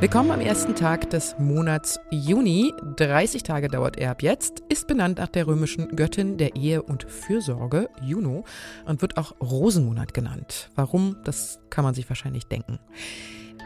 [0.00, 2.74] Willkommen am ersten Tag des Monats Juni.
[2.96, 7.04] 30 Tage dauert er ab jetzt, ist benannt nach der römischen Göttin der Ehe und
[7.04, 8.44] Fürsorge, Juno,
[8.84, 10.68] und wird auch Rosenmonat genannt.
[10.74, 12.78] Warum, das kann man sich wahrscheinlich denken.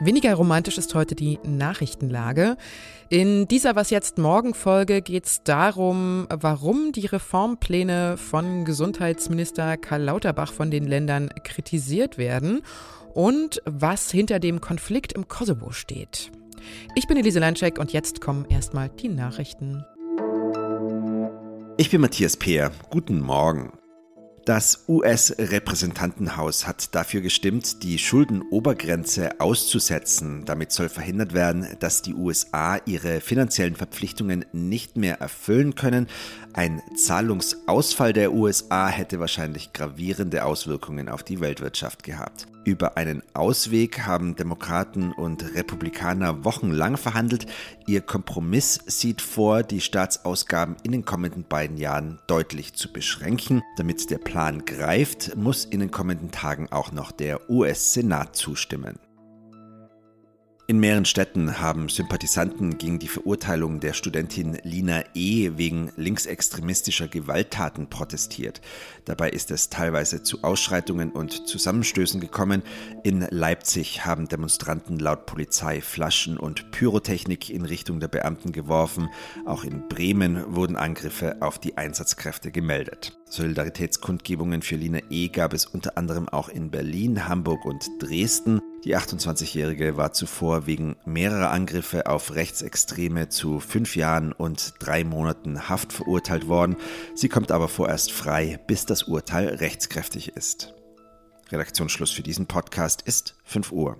[0.04, 2.56] Weniger romantisch ist heute die Nachrichtenlage.
[3.08, 10.02] In dieser Was jetzt morgen Folge geht es darum, warum die Reformpläne von Gesundheitsminister Karl
[10.02, 12.62] Lauterbach von den Ländern kritisiert werden
[13.14, 16.32] und was hinter dem Konflikt im Kosovo steht.
[16.96, 19.84] Ich bin Elise Landscheck und jetzt kommen erstmal die Nachrichten.
[21.76, 22.72] Ich bin Matthias Peer.
[22.90, 23.72] Guten Morgen.
[24.44, 30.44] Das US-Repräsentantenhaus hat dafür gestimmt, die Schuldenobergrenze auszusetzen.
[30.44, 36.08] Damit soll verhindert werden, dass die USA ihre finanziellen Verpflichtungen nicht mehr erfüllen können.
[36.54, 42.48] Ein Zahlungsausfall der USA hätte wahrscheinlich gravierende Auswirkungen auf die Weltwirtschaft gehabt.
[42.64, 47.46] Über einen Ausweg haben Demokraten und Republikaner wochenlang verhandelt.
[47.88, 53.62] Ihr Kompromiss sieht vor, die Staatsausgaben in den kommenden beiden Jahren deutlich zu beschränken.
[53.76, 54.31] Damit der Plan
[54.64, 58.98] greift, muss in den kommenden Tagen auch noch der US-Senat zustimmen.
[60.68, 65.50] In mehreren Städten haben Sympathisanten gegen die Verurteilung der Studentin Lina E.
[65.56, 68.62] wegen linksextremistischer Gewalttaten protestiert.
[69.04, 72.62] Dabei ist es teilweise zu Ausschreitungen und Zusammenstößen gekommen.
[73.02, 79.10] In Leipzig haben Demonstranten laut Polizei Flaschen und Pyrotechnik in Richtung der Beamten geworfen.
[79.44, 83.21] Auch in Bremen wurden Angriffe auf die Einsatzkräfte gemeldet.
[83.32, 85.28] Solidaritätskundgebungen für Lina E.
[85.28, 88.60] gab es unter anderem auch in Berlin, Hamburg und Dresden.
[88.84, 95.70] Die 28-Jährige war zuvor wegen mehrerer Angriffe auf Rechtsextreme zu fünf Jahren und drei Monaten
[95.70, 96.76] Haft verurteilt worden.
[97.14, 100.74] Sie kommt aber vorerst frei, bis das Urteil rechtskräftig ist.
[101.50, 103.96] Redaktionsschluss für diesen Podcast ist 5 Uhr.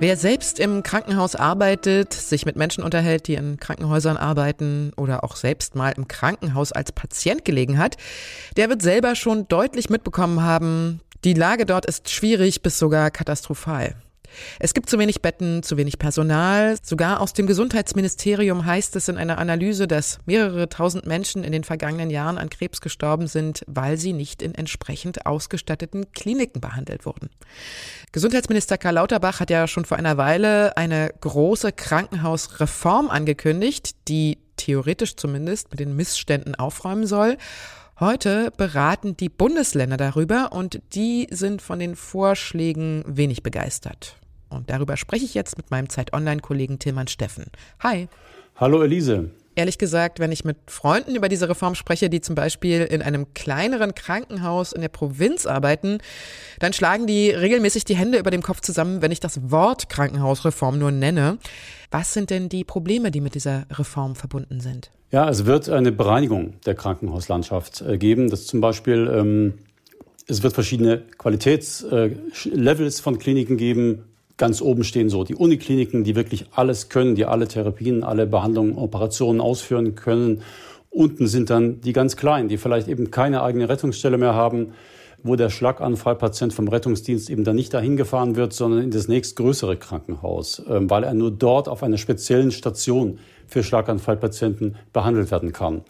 [0.00, 5.36] Wer selbst im Krankenhaus arbeitet, sich mit Menschen unterhält, die in Krankenhäusern arbeiten oder auch
[5.36, 7.96] selbst mal im Krankenhaus als Patient gelegen hat,
[8.56, 13.94] der wird selber schon deutlich mitbekommen haben, die Lage dort ist schwierig bis sogar katastrophal.
[14.58, 16.76] Es gibt zu wenig Betten, zu wenig Personal.
[16.82, 21.64] Sogar aus dem Gesundheitsministerium heißt es in einer Analyse, dass mehrere tausend Menschen in den
[21.64, 27.30] vergangenen Jahren an Krebs gestorben sind, weil sie nicht in entsprechend ausgestatteten Kliniken behandelt wurden.
[28.12, 35.16] Gesundheitsminister Karl Lauterbach hat ja schon vor einer Weile eine große Krankenhausreform angekündigt, die theoretisch
[35.16, 37.36] zumindest mit den Missständen aufräumen soll.
[38.00, 44.16] Heute beraten die Bundesländer darüber und die sind von den Vorschlägen wenig begeistert.
[44.48, 47.44] Und darüber spreche ich jetzt mit meinem Zeit-Online-Kollegen Tilman Steffen.
[47.78, 48.08] Hi.
[48.56, 49.30] Hallo Elise.
[49.54, 53.32] Ehrlich gesagt, wenn ich mit Freunden über diese Reform spreche, die zum Beispiel in einem
[53.32, 55.98] kleineren Krankenhaus in der Provinz arbeiten,
[56.58, 60.80] dann schlagen die regelmäßig die Hände über dem Kopf zusammen, wenn ich das Wort Krankenhausreform
[60.80, 61.38] nur nenne.
[61.92, 64.90] Was sind denn die Probleme, die mit dieser Reform verbunden sind?
[65.14, 68.30] Ja, es wird eine Bereinigung der Krankenhauslandschaft äh, geben.
[68.30, 69.54] Das zum Beispiel, ähm,
[70.26, 74.06] es wird verschiedene Qualitätslevels äh, von Kliniken geben,
[74.38, 78.76] ganz oben stehen so die Unikliniken, die wirklich alles können, die alle Therapien, alle Behandlungen,
[78.76, 80.42] Operationen ausführen können.
[80.90, 84.72] Unten sind dann die ganz kleinen, die vielleicht eben keine eigene Rettungsstelle mehr haben,
[85.22, 89.76] wo der Schlaganfallpatient vom Rettungsdienst eben dann nicht dahin gefahren wird, sondern in das nächstgrößere
[89.76, 95.82] Krankenhaus, ähm, weil er nur dort auf einer speziellen Station für Schlaganfallpatienten behandelt werden kann.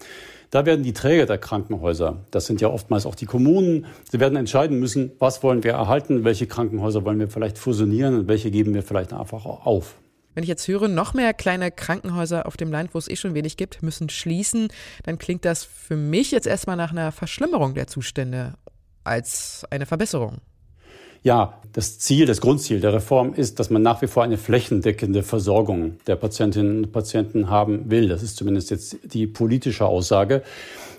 [0.51, 4.37] Da werden die Träger der Krankenhäuser, das sind ja oftmals auch die Kommunen, sie werden
[4.37, 8.73] entscheiden müssen, was wollen wir erhalten, welche Krankenhäuser wollen wir vielleicht fusionieren und welche geben
[8.73, 9.97] wir vielleicht einfach auf.
[10.35, 13.35] Wenn ich jetzt höre, noch mehr kleine Krankenhäuser auf dem Land, wo es eh schon
[13.35, 14.69] wenig gibt, müssen schließen,
[15.05, 18.55] dann klingt das für mich jetzt erstmal nach einer Verschlimmerung der Zustände
[19.05, 20.39] als eine Verbesserung.
[21.25, 25.23] Ja, das Ziel, das Grundziel der Reform ist, dass man nach wie vor eine flächendeckende
[25.23, 28.09] Versorgung der Patientinnen und Patienten haben will.
[28.09, 30.43] Das ist zumindest jetzt die politische Aussage.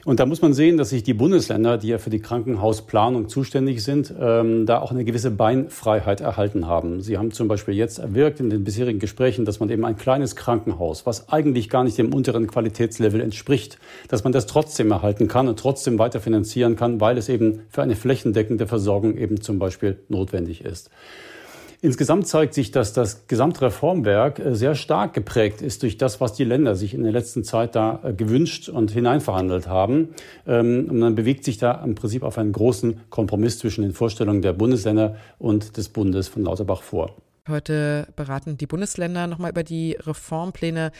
[0.06, 3.84] Und da muss man sehen, dass sich die Bundesländer, die ja für die Krankenhausplanung zuständig
[3.84, 7.02] sind, ähm, da auch eine gewisse Beinfreiheit erhalten haben.
[7.02, 10.36] Sie haben zum Beispiel jetzt erwirkt in den bisherigen Gesprächen, dass man eben ein kleines
[10.36, 15.48] Krankenhaus, was eigentlich gar nicht dem unteren Qualitätslevel entspricht, dass man das trotzdem erhalten kann
[15.48, 19.98] und trotzdem weiter finanzieren kann, weil es eben für eine flächendeckende Versorgung eben zum Beispiel
[20.08, 20.92] notwendig ist.
[21.82, 26.44] Insgesamt zeigt sich, dass das Gesamtreformwerk äh, sehr stark geprägt ist durch das, was die
[26.44, 30.10] Länder sich in der letzten Zeit da äh, gewünscht und hineinverhandelt haben.
[30.48, 34.42] Ähm, und man bewegt sich da im Prinzip auf einen großen Kompromiss zwischen den Vorstellungen
[34.42, 37.16] der Bundesländer und des Bundes von Lauterbach vor.
[37.48, 40.92] Heute beraten die Bundesländer nochmal über die Reformpläne.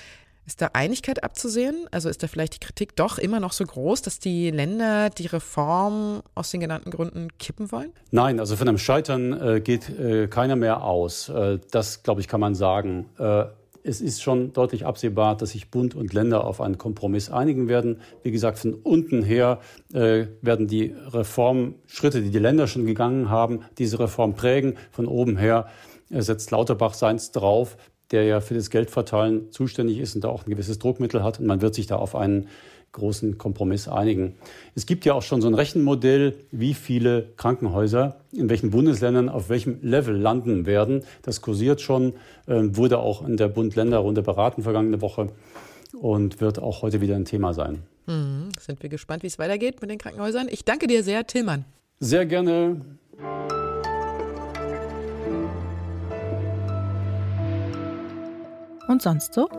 [0.46, 1.88] Ist da Einigkeit abzusehen?
[1.92, 5.26] Also ist da vielleicht die Kritik doch immer noch so groß, dass die Länder die
[5.26, 7.92] Reform aus den genannten Gründen kippen wollen?
[8.12, 11.30] Nein, also von einem Scheitern äh, geht äh, keiner mehr aus.
[11.30, 13.08] Äh, das, glaube ich, kann man sagen.
[13.18, 13.46] Äh,
[13.82, 18.02] es ist schon deutlich absehbar, dass sich Bund und Länder auf einen Kompromiss einigen werden.
[18.24, 19.60] Wie gesagt, von unten her
[19.94, 24.78] äh, werden die Reformschritte, die die Länder schon gegangen haben, diese Reform prägen.
[24.92, 25.68] Von oben her
[26.10, 27.78] äh, setzt Lauterbach seins drauf
[28.12, 31.40] der ja für das Geldverteilen zuständig ist und da auch ein gewisses Druckmittel hat.
[31.40, 32.48] Und man wird sich da auf einen
[32.96, 34.36] großen Kompromiss einigen.
[34.74, 39.50] Es gibt ja auch schon so ein Rechenmodell, wie viele Krankenhäuser in welchen Bundesländern auf
[39.50, 41.04] welchem Level landen werden.
[41.22, 42.14] Das kursiert schon,
[42.48, 45.30] äh, wurde auch in der Bund-Länder-Runde beraten vergangene Woche
[46.00, 47.84] und wird auch heute wieder ein Thema sein.
[48.08, 48.50] Mhm.
[48.60, 50.48] Sind wir gespannt, wie es weitergeht mit den Krankenhäusern.
[50.50, 51.66] Ich danke dir sehr, Tillmann.
[52.00, 52.82] Sehr gerne.
[58.88, 59.50] Und sonst so?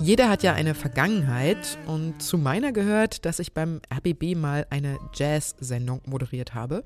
[0.00, 4.96] Jeder hat ja eine Vergangenheit und zu meiner gehört, dass ich beim RBB mal eine
[5.12, 6.82] Jazz-Sendung moderiert habe.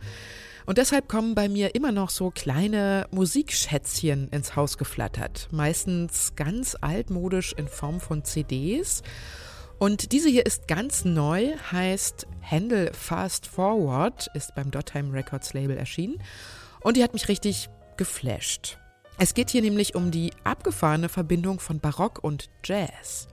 [0.67, 5.49] Und deshalb kommen bei mir immer noch so kleine Musikschätzchen ins Haus geflattert.
[5.53, 9.03] Meistens ganz altmodisch in Form von CDs.
[9.83, 15.77] Und diese hier ist ganz neu, heißt Handle Fast Forward, ist beim Dottheim Records Label
[15.77, 16.23] erschienen.
[16.83, 18.79] Und die hat mich richtig geflasht.
[19.19, 23.27] Es geht hier nämlich um die abgefahrene Verbindung von Barock und Jazz.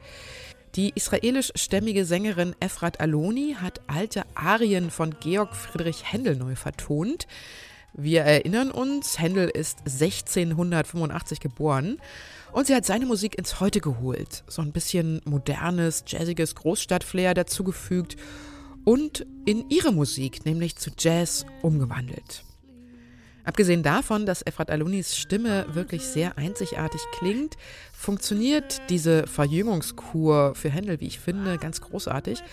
[0.74, 7.28] Die israelisch-stämmige Sängerin Efrat Aloni hat alte Arien von Georg Friedrich Händel neu vertont.
[7.94, 12.00] Wir erinnern uns, Händel ist 1685 geboren
[12.52, 18.16] und sie hat seine Musik ins Heute geholt, so ein bisschen modernes, jazziges Großstadtflair dazugefügt
[18.86, 22.44] und in ihre Musik, nämlich zu Jazz, umgewandelt.
[23.50, 27.56] Abgesehen davon, dass Efrat Alunis Stimme wirklich sehr einzigartig klingt,
[27.92, 32.44] funktioniert diese Verjüngungskur für Händel, wie ich finde, ganz großartig.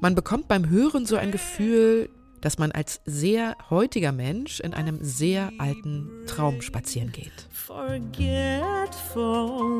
[0.00, 2.08] Man bekommt beim Hören so ein Gefühl,
[2.40, 7.48] dass man als sehr heutiger Mensch in einem sehr alten Traum spazieren geht.
[7.50, 9.75] Forgetfulness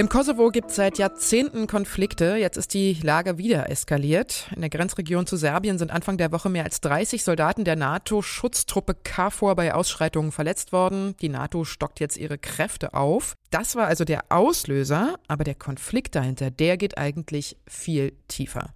[0.00, 2.36] Im Kosovo gibt es seit Jahrzehnten Konflikte.
[2.36, 4.48] Jetzt ist die Lage wieder eskaliert.
[4.54, 8.94] In der Grenzregion zu Serbien sind Anfang der Woche mehr als 30 Soldaten der NATO-Schutztruppe
[8.94, 11.16] KFOR bei Ausschreitungen verletzt worden.
[11.20, 13.34] Die NATO stockt jetzt ihre Kräfte auf.
[13.50, 18.72] Das war also der Auslöser, aber der Konflikt dahinter, der geht eigentlich viel tiefer.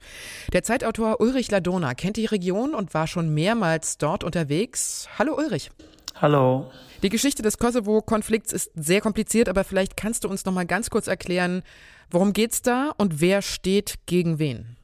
[0.53, 5.09] Der Zeitautor Ulrich Ladona kennt die Region und war schon mehrmals dort unterwegs.
[5.19, 5.71] Hallo Ulrich.
[6.15, 6.71] Hallo.
[7.03, 10.89] Die Geschichte des Kosovo-Konflikts ist sehr kompliziert, aber vielleicht kannst du uns noch mal ganz
[10.89, 11.63] kurz erklären,
[12.11, 14.77] worum geht's da und wer steht gegen wen?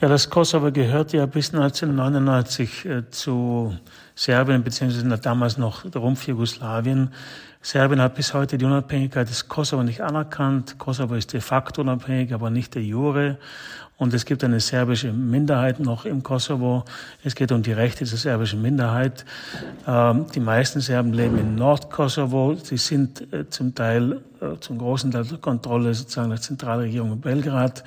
[0.00, 3.76] Ja, das Kosovo gehört ja bis 1999 äh, zu
[4.20, 7.14] Serbien beziehungsweise damals noch Rumpf Jugoslawien.
[7.62, 10.76] Serbien hat bis heute die Unabhängigkeit des Kosovo nicht anerkannt.
[10.76, 13.38] Kosovo ist de facto unabhängig, aber nicht de jure.
[13.96, 16.84] Und es gibt eine serbische Minderheit noch im Kosovo.
[17.24, 19.24] Es geht um die Rechte der serbischen Minderheit.
[19.86, 22.56] Ähm, die meisten Serben leben in Nordkosovo.
[22.62, 27.20] Sie sind äh, zum Teil, äh, zum großen Teil der Kontrolle sozusagen der Zentralregierung in
[27.22, 27.84] Belgrad.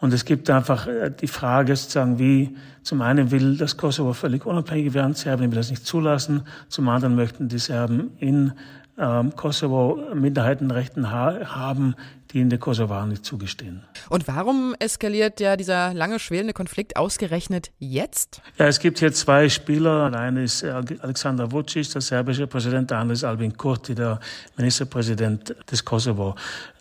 [0.00, 2.56] Und es gibt einfach äh, die Frage sozusagen, wie
[2.86, 5.14] zum einen will das Kosovo völlig unabhängig werden.
[5.14, 6.42] Serbien will das nicht zulassen.
[6.68, 8.52] Zum anderen möchten die Serben in
[8.96, 11.96] ähm, Kosovo Minderheitenrechten ha haben,
[12.32, 13.84] die in der Kosovo nicht zugestehen.
[14.08, 18.40] Und warum eskaliert ja dieser lange schwelende Konflikt ausgerechnet jetzt?
[18.58, 20.10] Ja, es gibt hier zwei Spieler.
[20.10, 24.20] Der eine ist Alexander Vucic, der serbische Präsident, der andere ist Albin Kurti, der
[24.56, 26.34] Ministerpräsident des Kosovo.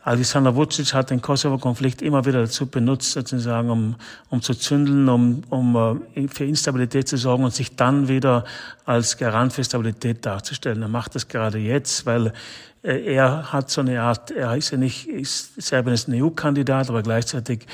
[0.06, 3.96] Alexander Vucic hat den Kosovo-Konflikt immer wieder dazu benutzt, sozusagen, um,
[4.30, 8.44] um zu zündeln, um, um äh, für Instabilität zu sorgen und sich dann wieder
[8.86, 10.84] als Garant für Stabilität darzustellen.
[10.84, 12.34] Er macht das gerade jetzt, weil
[12.86, 17.02] er hat so eine Art, er ist ja nicht, ist, Serbien ist ein EU-Kandidat, aber
[17.02, 17.66] gleichzeitig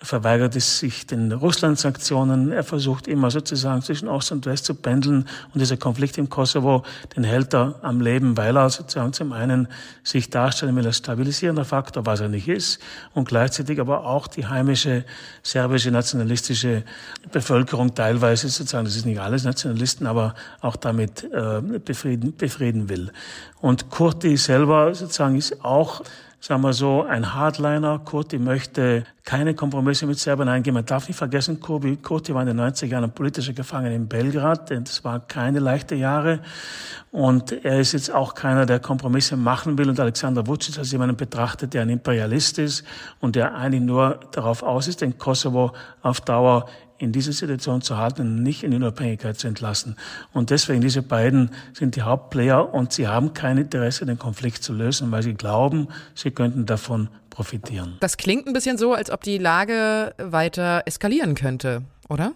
[0.00, 2.52] verweigert es sich den Russland-Sanktionen.
[2.52, 5.26] Er versucht immer sozusagen zwischen Ost und West zu pendeln.
[5.52, 6.84] Und dieser Konflikt im Kosovo,
[7.16, 9.66] den hält er am Leben, weil er sozusagen zum einen
[10.04, 12.78] sich darstellen will als stabilisierender Faktor, was er nicht ist,
[13.12, 15.04] und gleichzeitig aber auch die heimische
[15.42, 16.84] serbische nationalistische
[17.32, 23.10] Bevölkerung teilweise sozusagen, das ist nicht alles Nationalisten, aber auch damit äh, befrieden, befrieden will.
[23.60, 26.02] Und Kurti selber sozusagen ist auch
[26.40, 27.98] sagen wir so, ein Hardliner.
[27.98, 30.74] Kurti möchte keine Kompromisse mit Serbien eingehen.
[30.74, 34.70] Man darf nicht vergessen, Kurti war in den 90er Jahren politischer Gefangener in Belgrad.
[34.70, 36.40] Das waren keine leichte Jahre.
[37.10, 39.88] Und er ist jetzt auch keiner, der Kompromisse machen will.
[39.88, 42.84] Und Alexander Vucic als jemanden betrachtet, der ein Imperialist ist
[43.20, 47.96] und der eigentlich nur darauf aus ist, den Kosovo auf Dauer in dieser Situation zu
[47.96, 49.96] halten und nicht in Unabhängigkeit zu entlassen.
[50.32, 54.72] Und deswegen, diese beiden sind die Hauptplayer und sie haben kein Interesse, den Konflikt zu
[54.72, 57.96] lösen, weil sie glauben, sie könnten davon profitieren.
[58.00, 62.32] Das klingt ein bisschen so, als ob die Lage weiter eskalieren könnte, oder?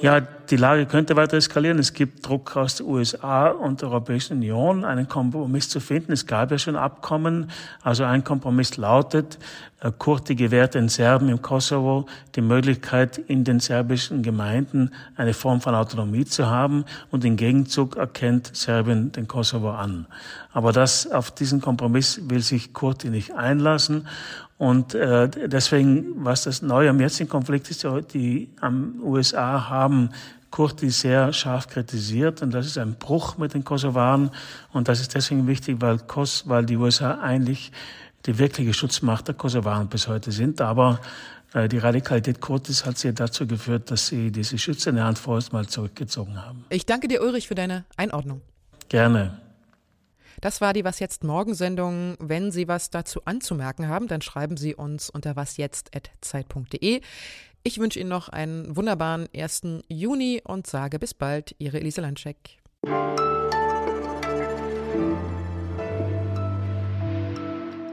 [0.00, 1.80] Ja, die Lage könnte weiter eskalieren.
[1.80, 6.12] Es gibt Druck aus den USA und der Europäischen Union, einen Kompromiss zu finden.
[6.12, 7.50] Es gab ja schon Abkommen.
[7.82, 9.40] Also ein Kompromiss lautet,
[9.80, 15.60] äh, Kurti gewährt den Serben im Kosovo die Möglichkeit, in den serbischen Gemeinden eine Form
[15.60, 20.06] von Autonomie zu haben und im Gegenzug erkennt Serbien den Kosovo an.
[20.52, 24.06] Aber das, auf diesen Kompromiss will sich Kurti nicht einlassen.
[24.58, 30.10] Und äh, deswegen, was das Neue am jetzigen Konflikt ist, die am USA haben
[30.50, 34.30] Kurti sehr scharf kritisiert und das ist ein Bruch mit den Kosovaren
[34.72, 37.70] und das ist deswegen wichtig, weil, Kos, weil die USA eigentlich
[38.26, 41.00] die wirkliche Schutzmacht der Kosovaren bis heute sind, aber
[41.52, 45.66] äh, die Radikalität Kurtis hat sie dazu geführt, dass sie diese schützende Hand vorerst mal
[45.66, 46.64] zurückgezogen haben.
[46.70, 48.40] Ich danke dir, Ulrich, für deine Einordnung.
[48.88, 49.38] Gerne.
[50.40, 52.16] Das war die Was jetzt Morgensendung.
[52.20, 57.00] Wenn Sie was dazu anzumerken haben, dann schreiben Sie uns unter wasjetzt.zeit.de.
[57.64, 59.62] Ich wünsche Ihnen noch einen wunderbaren 1.
[59.88, 62.58] Juni und sage bis bald, Ihre Elise Landscheck.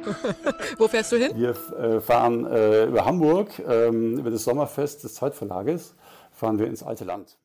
[0.77, 1.31] Wo fährst du hin?
[1.35, 5.95] Wir äh, fahren äh, über Hamburg, ähm, über das Sommerfest des Zeitverlages,
[6.31, 7.37] fahren wir ins alte Land.